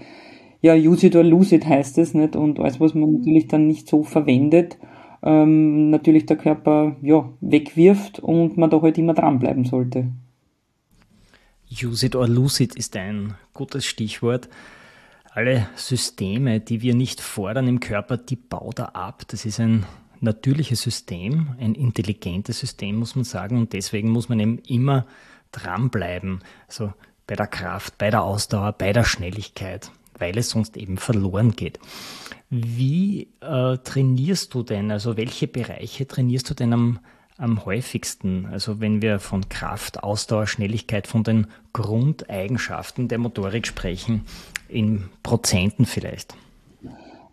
[0.60, 2.34] ja, use it or lose it heißt es nicht.
[2.34, 4.78] Und alles, was man natürlich dann nicht so verwendet,
[5.22, 10.10] ähm, natürlich der Körper ja, wegwirft und man da halt immer dranbleiben sollte.
[11.70, 14.48] Use it or lose it ist ein gutes Stichwort.
[15.38, 19.22] Alle Systeme, die wir nicht fordern im Körper, die baut er ab.
[19.28, 19.86] Das ist ein
[20.18, 23.56] natürliches System, ein intelligentes System, muss man sagen.
[23.56, 25.06] Und deswegen muss man eben immer
[25.52, 26.40] dranbleiben.
[26.66, 26.92] Also
[27.28, 31.78] bei der Kraft, bei der Ausdauer, bei der Schnelligkeit weil es sonst eben verloren geht.
[32.50, 34.90] Wie äh, trainierst du denn?
[34.90, 36.98] Also welche Bereiche trainierst du denn am,
[37.36, 38.46] am häufigsten?
[38.46, 44.24] Also wenn wir von Kraft, Ausdauer, Schnelligkeit, von den Grundeigenschaften der Motorik sprechen,
[44.68, 46.36] in Prozenten vielleicht?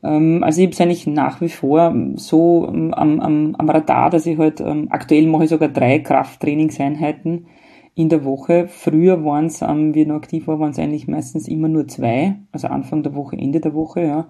[0.04, 4.10] Ähm, also ich habe es eigentlich nach wie vor so ähm, am, am, am Radar,
[4.10, 7.48] dass ich halt ähm, aktuell mache ich sogar drei Krafttrainingseinheiten
[7.96, 8.68] in der Woche.
[8.68, 12.36] Früher waren es, ähm, ich noch aktiv war, waren es eigentlich meistens immer nur zwei,
[12.52, 14.28] also Anfang der Woche, Ende der Woche, ja.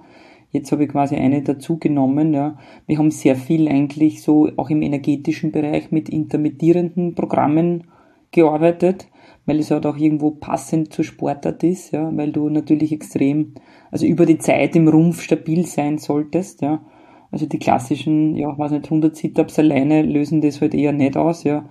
[0.51, 2.57] Jetzt habe ich quasi eine dazu genommen, ja.
[2.87, 7.85] Wir haben sehr viel eigentlich so auch im energetischen Bereich mit intermittierenden Programmen
[8.31, 9.07] gearbeitet,
[9.45, 13.53] weil es halt auch irgendwo passend zur Sportart ist, ja, weil du natürlich extrem,
[13.91, 16.81] also über die Zeit im Rumpf stabil sein solltest, ja.
[17.31, 21.43] Also die klassischen, ja, weiß nicht, 100 Sit-Ups alleine lösen das halt eher nicht aus,
[21.43, 21.65] ja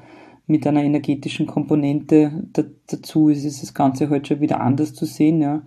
[0.46, 2.44] mit einer energetischen Komponente
[2.86, 5.62] dazu ist es das Ganze halt schon wieder anders zu sehen, ja.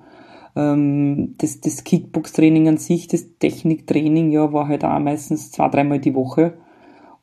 [0.55, 5.99] Ähm, das, das Kickbox-Training an sich, das Techniktraining, ja, war halt auch meistens zwei, dreimal
[5.99, 6.53] die Woche.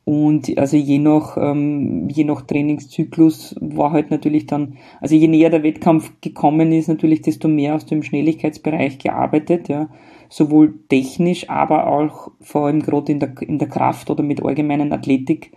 [0.05, 5.49] Und also je nach, ähm, je nach Trainingszyklus war halt natürlich dann, also je näher
[5.49, 9.89] der Wettkampf gekommen ist, natürlich desto mehr aus dem Schnelligkeitsbereich gearbeitet, ja.
[10.29, 14.91] Sowohl technisch, aber auch vor allem gerade in der, in der Kraft oder mit allgemeinen
[14.91, 15.51] Athletik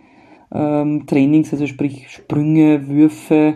[0.51, 3.55] ähm, also sprich Sprünge, Würfe,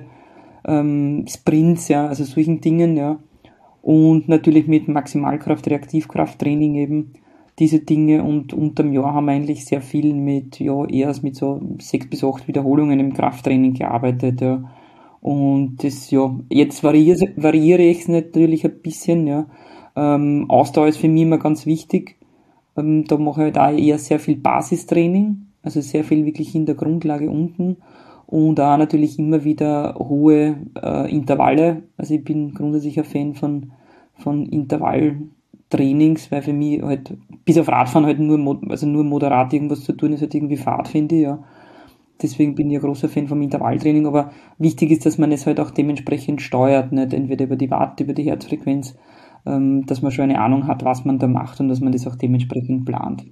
[0.66, 3.20] ähm, Sprints, ja, also solchen Dingen, ja.
[3.82, 7.14] Und natürlich mit Maximalkraft, Reaktivkrafttraining eben
[7.60, 11.62] diese Dinge und unterm Jahr haben wir eigentlich sehr viel mit, ja, eher mit so
[11.80, 14.64] sechs bis acht Wiederholungen im Krafttraining gearbeitet, ja.
[15.22, 19.48] Und das, ja, jetzt variiere, variiere ich es natürlich ein bisschen, ja.
[19.96, 22.18] Ähm, Ausdauer ist für mich immer ganz wichtig.
[22.76, 26.66] Ähm, da mache ich halt auch eher sehr viel Basistraining, also sehr viel wirklich in
[26.66, 27.78] der Grundlage unten
[28.26, 31.84] und auch natürlich immer wieder hohe äh, Intervalle.
[31.98, 33.72] Also ich bin grundsätzlich ein Fan von,
[34.16, 34.48] von
[35.74, 37.14] Intervalltrainings, weil für mich halt,
[37.46, 40.88] bis auf Radfahren halt nur, also nur moderat irgendwas zu tun ist, halt irgendwie Fahrt,
[40.88, 41.44] finde ich, ja.
[42.22, 45.60] Deswegen bin ich ein großer Fan vom Intervalltraining, aber wichtig ist, dass man es halt
[45.60, 48.96] auch dementsprechend steuert, nicht entweder über die Watt, über die Herzfrequenz,
[49.46, 52.08] ähm, dass man schon eine Ahnung hat, was man da macht und dass man das
[52.08, 53.26] auch dementsprechend plant.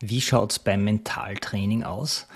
[0.00, 2.26] Wie schaut es beim Mentaltraining aus?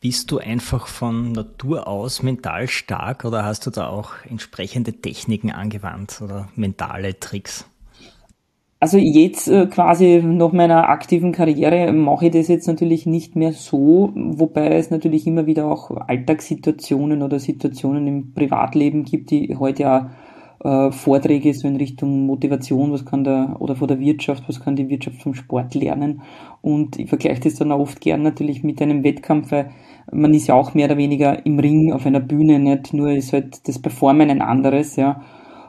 [0.00, 5.50] Bist du einfach von Natur aus mental stark oder hast du da auch entsprechende Techniken
[5.52, 7.66] angewandt oder mentale Tricks?
[8.84, 13.54] Also jetzt äh, quasi nach meiner aktiven Karriere mache ich das jetzt natürlich nicht mehr
[13.54, 19.84] so, wobei es natürlich immer wieder auch Alltagssituationen oder Situationen im Privatleben gibt, die heute
[19.84, 20.10] ja
[20.62, 24.76] äh, Vorträge so in Richtung Motivation, was kann der, oder von der Wirtschaft, was kann
[24.76, 26.20] die Wirtschaft vom Sport lernen.
[26.60, 29.70] Und ich vergleiche das dann auch oft gern natürlich mit einem Wettkampf, weil
[30.12, 33.32] man ist ja auch mehr oder weniger im Ring auf einer Bühne, nicht nur ist
[33.32, 35.22] halt das Performen ein anderes, ja.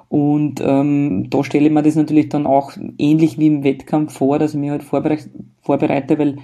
[0.10, 4.40] Und ähm, da stelle ich mir das natürlich dann auch ähnlich wie im Wettkampf vor,
[4.40, 6.38] dass ich mich halt vorbereite, weil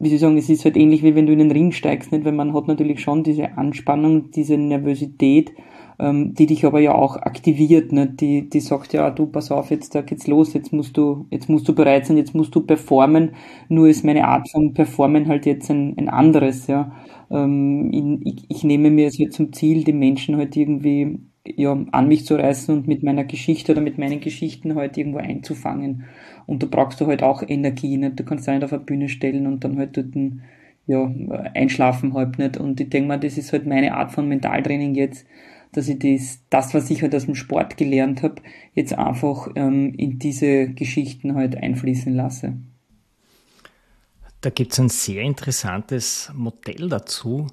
[0.00, 2.24] wie Sie sagen, es ist halt ähnlich wie wenn du in den Ring steigst, nicht?
[2.24, 5.52] Weil man hat natürlich schon diese Anspannung, diese Nervosität,
[5.98, 8.06] ähm, die dich aber ja auch aktiviert, ne?
[8.06, 11.48] die, die sagt ja, du, pass auf, jetzt da geht's los, jetzt musst du, jetzt
[11.48, 13.32] musst du bereit sein, jetzt musst du performen,
[13.68, 16.92] nur ist meine Art von Performen halt jetzt ein, ein anderes, ja.
[17.30, 21.18] Ähm, ich, ich nehme mir es halt zum Ziel, die Menschen halt irgendwie
[21.56, 25.18] ja, an mich zu reißen und mit meiner Geschichte oder mit meinen Geschichten halt irgendwo
[25.18, 26.04] einzufangen.
[26.46, 28.18] Und da brauchst du halt auch Energie, nicht?
[28.18, 30.42] Du kannst dich nicht auf eine Bühne stellen und dann halt dort ein,
[30.86, 31.12] ja,
[31.54, 32.56] einschlafen halt nicht.
[32.56, 35.26] Und ich denke mal, das ist halt meine Art von Mentaltraining jetzt,
[35.72, 38.36] dass ich das, das was ich halt aus dem Sport gelernt habe,
[38.74, 42.54] jetzt einfach ähm, in diese Geschichten halt einfließen lasse.
[44.40, 47.48] Da gibt es ein sehr interessantes Modell dazu,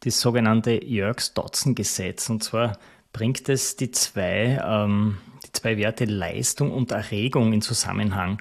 [0.00, 2.28] das sogenannte Yerkes-Dodson-Gesetz.
[2.30, 2.78] Und zwar
[3.12, 8.40] bringt es die zwei, ähm, die zwei Werte Leistung und Erregung in Zusammenhang.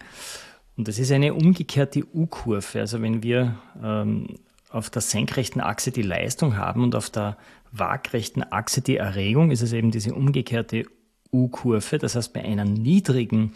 [0.77, 2.79] Und das ist eine umgekehrte U-Kurve.
[2.79, 4.37] Also wenn wir ähm,
[4.69, 7.37] auf der senkrechten Achse die Leistung haben und auf der
[7.71, 10.85] waagrechten Achse die Erregung, ist es eben diese umgekehrte
[11.31, 11.97] U-Kurve.
[11.97, 13.53] Das heißt, bei einer niedrigen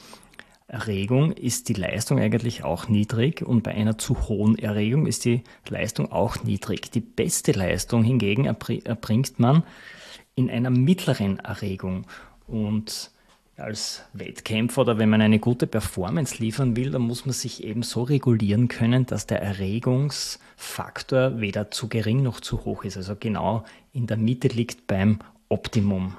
[0.68, 5.44] Erregung ist die Leistung eigentlich auch niedrig und bei einer zu hohen Erregung ist die
[5.68, 6.92] Leistung auch niedrig.
[6.92, 9.64] Die beste Leistung hingegen erbringt man
[10.40, 12.06] in einer mittleren Erregung.
[12.48, 13.12] Und
[13.58, 17.84] als Wettkämpfer oder wenn man eine gute Performance liefern will, dann muss man sich eben
[17.84, 22.96] so regulieren können, dass der Erregungsfaktor weder zu gering noch zu hoch ist.
[22.96, 26.16] Also genau in der Mitte liegt beim Optimum.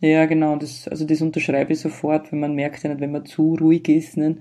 [0.00, 3.88] Ja, genau, das, also das unterschreibe ich sofort, wenn man merkt, wenn man zu ruhig
[3.88, 4.38] ist, ne,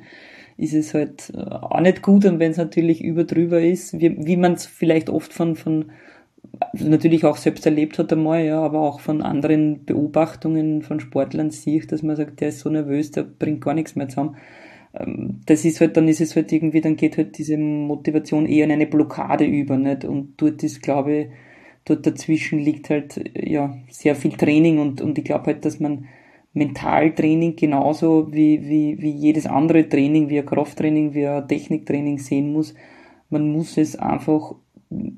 [0.57, 4.25] ist es halt äh, auch nicht gut und wenn es natürlich über drüber ist, wie,
[4.25, 5.91] wie man es vielleicht oft von, von
[6.73, 11.91] natürlich auch selbst erlebt hat einmal, ja, aber auch von anderen Beobachtungen von Sportlern sieht,
[11.91, 14.37] dass man sagt, der ist so nervös, der bringt gar nichts mehr zusammen.
[14.93, 18.65] Ähm, das ist halt, dann ist es halt irgendwie, dann geht halt diese Motivation eher
[18.65, 20.05] in eine Blockade über, nicht?
[20.05, 21.27] Und dort ist, glaube ich,
[21.85, 26.07] dort dazwischen liegt halt, ja, sehr viel Training und, und ich glaube halt, dass man
[26.53, 32.51] Mentaltraining genauso wie, wie, wie jedes andere Training, wie ein Krafttraining, wie ein Techniktraining sehen
[32.51, 32.73] muss.
[33.29, 34.55] Man muss es einfach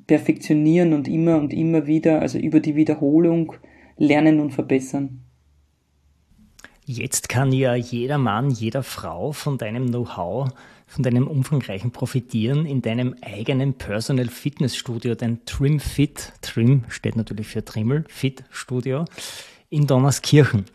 [0.07, 3.53] perfektionieren und immer und immer wieder, also über die Wiederholung
[3.97, 5.21] lernen und verbessern.
[6.85, 10.49] Jetzt kann ja jeder Mann, jeder Frau von deinem Know-how,
[10.85, 16.33] von deinem umfangreichen profitieren in deinem eigenen Personal Fitness Studio, dein Trim Fit.
[16.41, 19.05] Trim steht natürlich für Trimmel, Fit Studio
[19.69, 20.65] in Donnerskirchen.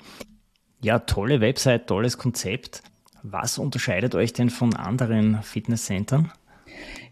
[0.81, 2.83] Ja, tolle Website, tolles Konzept.
[3.23, 6.33] Was unterscheidet euch denn von anderen Fitnesscentern?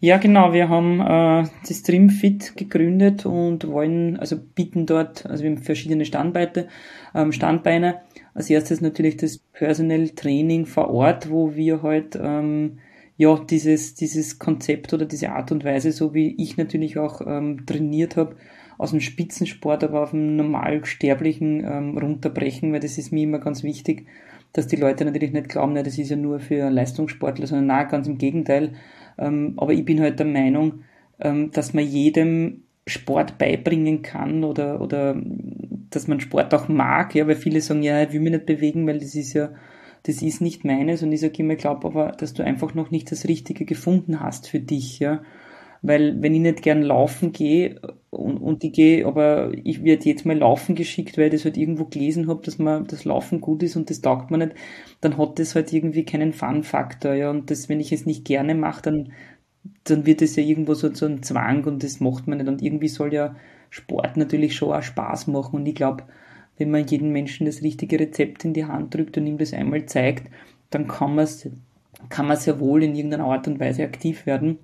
[0.00, 0.52] Ja, genau.
[0.52, 6.04] Wir haben äh, das Trimfit gegründet und wollen, also bieten dort, also wir haben verschiedene
[6.04, 6.68] Standbeine,
[7.14, 8.02] ähm, Standbeine.
[8.34, 12.78] Als erstes natürlich das Personal Training vor Ort, wo wir halt ähm,
[13.16, 17.64] ja dieses dieses Konzept oder diese Art und Weise, so wie ich natürlich auch ähm,
[17.64, 18.36] trainiert habe,
[18.76, 23.62] aus dem Spitzensport, aber auf dem normalsterblichen ähm, runterbrechen, weil das ist mir immer ganz
[23.62, 24.06] wichtig,
[24.52, 27.84] dass die Leute natürlich nicht glauben, na, das ist ja nur für Leistungssportler, sondern na,
[27.84, 28.72] ganz im Gegenteil.
[29.18, 30.84] Ähm, aber ich bin halt der Meinung,
[31.20, 35.20] ähm, dass man jedem Sport beibringen kann oder, oder
[35.90, 38.86] dass man Sport auch mag, ja, weil viele sagen, ja, ich will mich nicht bewegen,
[38.86, 39.50] weil das ist ja,
[40.04, 43.10] das ist nicht meines und ich sage immer, glaube aber, dass du einfach noch nicht
[43.10, 45.22] das Richtige gefunden hast für dich, ja.
[45.86, 50.26] Weil wenn ich nicht gern laufen gehe und, und ich gehe, aber ich werde jetzt
[50.26, 53.62] mal laufen geschickt, weil ich das halt irgendwo gelesen habe, dass man das Laufen gut
[53.62, 54.54] ist und das taugt man nicht,
[55.00, 57.30] dann hat das halt irgendwie keinen Fun-Faktor, ja.
[57.30, 59.12] Und das, wenn ich es nicht gerne mache, dann,
[59.84, 62.48] dann wird es ja irgendwo so, so ein Zwang und das macht man nicht.
[62.48, 63.36] Und irgendwie soll ja
[63.70, 65.56] Sport natürlich schon auch Spaß machen.
[65.56, 66.04] Und ich glaube,
[66.58, 69.86] wenn man jedem Menschen das richtige Rezept in die Hand drückt und ihm das einmal
[69.86, 70.30] zeigt,
[70.70, 71.28] dann kann man
[72.08, 74.58] kann man sehr wohl in irgendeiner Art und Weise aktiv werden.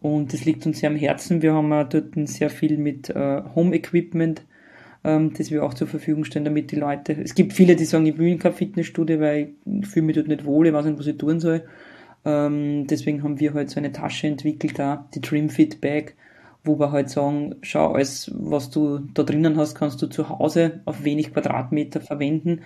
[0.00, 1.42] Und das liegt uns sehr am Herzen.
[1.42, 4.42] Wir haben auch dort sehr viel mit äh, Home Equipment,
[5.04, 7.12] ähm, das wir auch zur Verfügung stellen, damit die Leute.
[7.20, 10.28] Es gibt viele, die sagen, ich will in kein Fitnessstudio, weil ich fühle mich dort
[10.28, 11.64] nicht wohl, ich weiß nicht, was ich tun soll.
[12.24, 16.14] Ähm, deswegen haben wir halt so eine Tasche entwickelt, da, die Fit Bag,
[16.64, 20.80] wo wir halt sagen, schau, alles, was du da drinnen hast, kannst du zu Hause
[20.84, 22.60] auf wenig Quadratmeter verwenden.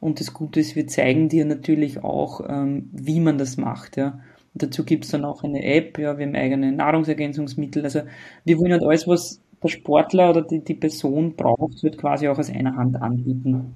[0.00, 4.20] Und das Gute ist, wir zeigen dir natürlich auch, ähm, wie man das macht, ja.
[4.58, 7.84] Dazu gibt's dann auch eine App, ja, wir haben eigene Nahrungsergänzungsmittel.
[7.84, 8.02] Also
[8.44, 12.38] wir wollen halt alles, was der Sportler oder die, die Person braucht, wird quasi auch
[12.38, 13.74] aus einer Hand anbieten.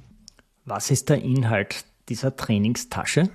[0.65, 3.31] Was ist der Inhalt dieser Trainingstasche?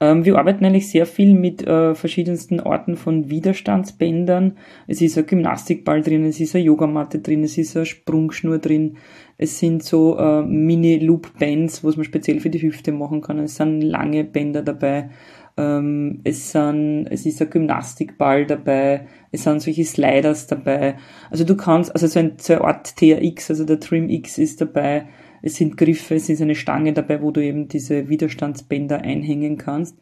[0.00, 4.58] Ähm, wir arbeiten eigentlich sehr viel mit äh, verschiedensten Orten von Widerstandsbändern.
[4.86, 8.96] Es ist ein Gymnastikball drin, es ist eine Yogamatte drin, es ist eine Sprungschnur drin,
[9.38, 13.38] es sind so äh, Mini-Loop-Bands, was man speziell für die Hüfte machen kann.
[13.38, 15.10] Es sind lange Bänder dabei.
[15.56, 20.96] Ähm, es, sind, es ist ein Gymnastikball dabei, es sind solche Sliders dabei.
[21.30, 24.60] Also du kannst, also so, ein, so eine Art TRX, also der Trim X ist
[24.60, 25.06] dabei,
[25.42, 29.96] es sind Griffe, es ist eine Stange dabei, wo du eben diese Widerstandsbänder einhängen kannst.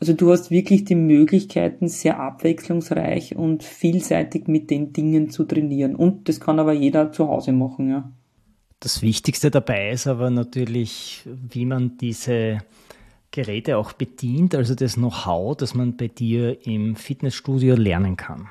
[0.00, 5.96] Also du hast wirklich die Möglichkeiten, sehr abwechslungsreich und vielseitig mit den Dingen zu trainieren.
[5.96, 8.10] Und das kann aber jeder zu Hause machen, ja.
[8.80, 12.58] Das Wichtigste dabei ist aber natürlich, wie man diese
[13.30, 18.48] Geräte auch bedient, also das Know-how, das man bei dir im Fitnessstudio lernen kann.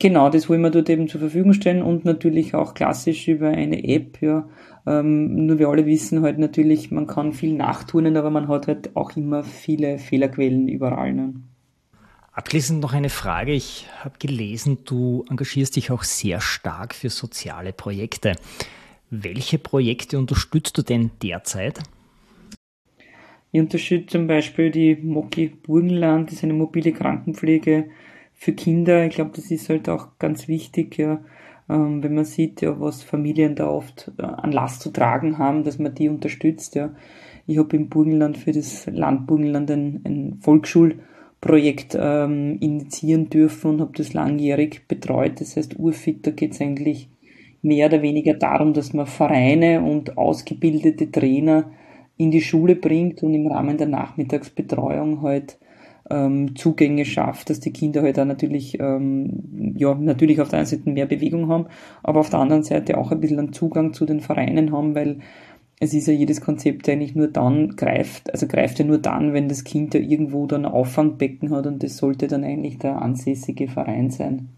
[0.00, 3.84] Genau, das wollen wir dort eben zur Verfügung stellen und natürlich auch klassisch über eine
[3.84, 4.48] App, ja.
[4.86, 8.96] Ähm, nur wir alle wissen halt natürlich, man kann viel nachturnen, aber man hat halt
[8.96, 11.14] auch immer viele Fehlerquellen überall.
[11.14, 11.34] Ne?
[12.32, 13.52] Abschließend noch eine Frage.
[13.52, 18.34] Ich habe gelesen, du engagierst dich auch sehr stark für soziale Projekte.
[19.08, 21.78] Welche Projekte unterstützt du denn derzeit?
[23.54, 27.84] Ich unterstütze zum Beispiel die Moki Burgenland, das ist eine mobile Krankenpflege
[28.32, 29.06] für Kinder.
[29.06, 31.20] Ich glaube, das ist halt auch ganz wichtig, ja,
[31.68, 35.62] ähm, wenn man sieht, ja, was Familien da oft äh, an Last zu tragen haben,
[35.62, 36.74] dass man die unterstützt.
[36.74, 36.96] Ja.
[37.46, 43.80] Ich habe im Burgenland für das Land Burgenland ein, ein Volksschulprojekt ähm, initiieren dürfen und
[43.82, 45.40] habe das langjährig betreut.
[45.40, 47.08] Das heißt, Urfit, da geht es eigentlich
[47.62, 51.70] mehr oder weniger darum, dass man Vereine und ausgebildete Trainer
[52.16, 55.58] in die Schule bringt und im Rahmen der Nachmittagsbetreuung halt
[56.10, 60.66] ähm, Zugänge schafft, dass die Kinder halt auch natürlich, ähm, ja, natürlich auf der einen
[60.66, 61.66] Seite mehr Bewegung haben,
[62.02, 65.18] aber auf der anderen Seite auch ein bisschen einen Zugang zu den Vereinen haben, weil
[65.80, 69.48] es ist ja jedes Konzept eigentlich nur dann greift, also greift ja nur dann, wenn
[69.48, 73.68] das Kind ja irgendwo dann ein Auffangbecken hat und das sollte dann eigentlich der ansässige
[73.68, 74.50] Verein sein.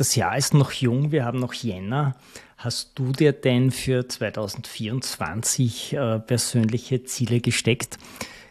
[0.00, 2.16] Das Jahr ist noch jung, wir haben noch Jänner.
[2.56, 7.98] Hast du dir denn für 2024 äh, persönliche Ziele gesteckt?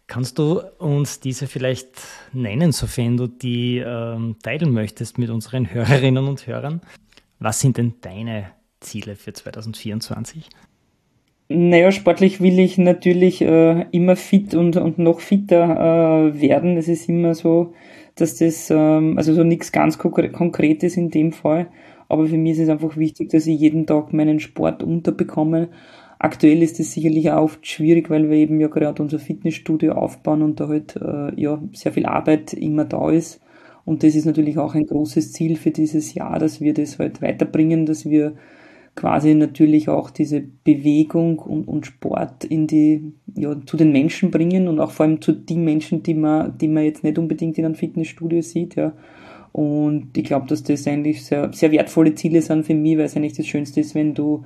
[0.05, 1.87] Kannst du uns diese vielleicht
[2.33, 6.81] nennen, sofern du die ähm, teilen möchtest mit unseren Hörerinnen und Hörern?
[7.39, 10.49] Was sind denn deine Ziele für 2024?
[11.47, 16.77] Naja, sportlich will ich natürlich äh, immer fit und, und noch fitter äh, werden.
[16.77, 17.73] Es ist immer so,
[18.22, 21.67] dass das, ähm, also so nichts ganz Konkretes in dem Fall.
[22.07, 25.70] Aber für mich ist es einfach wichtig, dass ich jeden Tag meinen Sport unterbekomme
[26.22, 30.41] Aktuell ist es sicherlich auch oft schwierig, weil wir eben ja gerade unser Fitnessstudio aufbauen
[30.41, 33.39] und da halt äh, ja sehr viel Arbeit immer da ist.
[33.86, 37.22] Und das ist natürlich auch ein großes Ziel für dieses Jahr, dass wir das halt
[37.22, 38.34] weiterbringen, dass wir
[38.99, 44.67] quasi natürlich auch diese Bewegung und, und Sport in die, ja, zu den Menschen bringen
[44.67, 47.65] und auch vor allem zu den Menschen, die man, die man jetzt nicht unbedingt in
[47.65, 48.91] einem Fitnessstudio sieht, ja.
[49.51, 53.15] Und ich glaube, dass das eigentlich sehr, sehr wertvolle Ziele sind für mich, weil es
[53.15, 54.43] eigentlich das Schönste ist, wenn du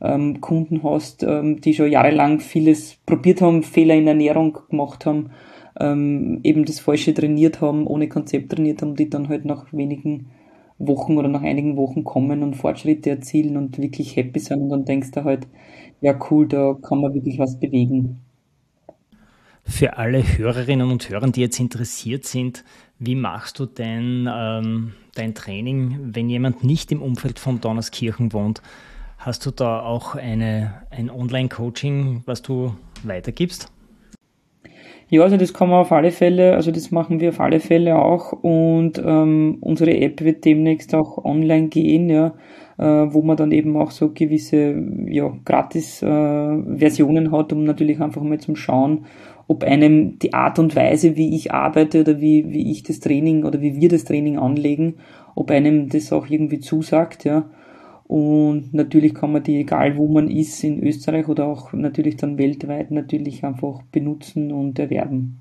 [0.00, 5.30] ähm, Kunden hast, ähm, die schon jahrelang vieles probiert haben, Fehler in Ernährung gemacht haben,
[5.80, 10.26] ähm, eben das Falsche trainiert haben, ohne Konzept trainiert haben, die dann halt nach wenigen
[10.78, 14.84] Wochen oder nach einigen Wochen kommen und Fortschritte erzielen und wirklich happy sind und dann
[14.84, 15.46] denkst du halt,
[16.00, 18.20] ja cool, da kann man wirklich was bewegen.
[19.64, 22.64] Für alle Hörerinnen und Hörer, die jetzt interessiert sind,
[22.98, 28.62] wie machst du denn ähm, dein Training, wenn jemand nicht im Umfeld von Donnerskirchen wohnt?
[29.18, 33.72] Hast du da auch eine, ein Online-Coaching, was du weitergibst?
[35.08, 37.96] Ja, also das kann man auf alle Fälle, also das machen wir auf alle Fälle
[37.96, 42.34] auch und ähm, unsere App wird demnächst auch online gehen, ja,
[42.76, 44.74] äh, wo man dann eben auch so gewisse
[45.06, 49.06] ja, Gratis-Versionen äh, hat, um natürlich einfach mal zum Schauen,
[49.46, 53.44] ob einem die Art und Weise, wie ich arbeite oder wie, wie ich das Training
[53.44, 54.94] oder wie wir das Training anlegen,
[55.36, 57.48] ob einem das auch irgendwie zusagt, ja.
[58.08, 62.38] Und natürlich kann man die, egal wo man ist, in Österreich oder auch natürlich dann
[62.38, 65.40] weltweit, natürlich einfach benutzen und erwerben.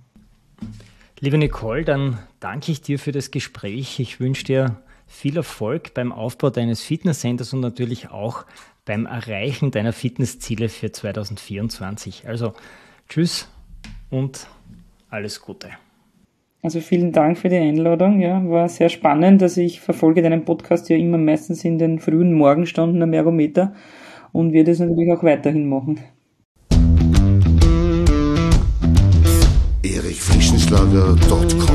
[1.19, 3.99] Liebe Nicole, dann danke ich dir für das Gespräch.
[3.99, 8.45] Ich wünsche dir viel Erfolg beim Aufbau deines Fitnesscenters und natürlich auch
[8.83, 12.27] beim Erreichen deiner Fitnessziele für 2024.
[12.27, 12.53] Also
[13.07, 13.47] tschüss
[14.09, 14.47] und
[15.09, 15.69] alles Gute.
[16.65, 18.19] Also vielen Dank für die Einladung.
[18.19, 19.43] Ja, war sehr spannend.
[19.43, 23.75] Also ich verfolge deinen Podcast ja immer meistens in den frühen Morgenstunden am Ergometer
[24.31, 25.99] und werde es natürlich auch weiterhin machen.
[29.83, 31.74] erichfrischenschlager.com